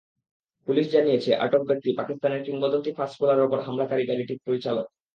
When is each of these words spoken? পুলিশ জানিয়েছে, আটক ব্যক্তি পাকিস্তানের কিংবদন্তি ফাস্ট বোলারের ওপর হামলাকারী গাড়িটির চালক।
পুলিশ 0.67 0.85
জানিয়েছে, 0.91 1.31
আটক 1.35 1.61
ব্যক্তি 1.69 1.89
পাকিস্তানের 1.99 2.41
কিংবদন্তি 2.43 2.91
ফাস্ট 2.97 3.15
বোলারের 3.19 3.45
ওপর 3.45 3.59
হামলাকারী 3.59 4.03
গাড়িটির 4.07 4.39
চালক। 4.61 4.87